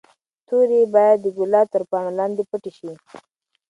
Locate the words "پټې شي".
2.49-2.91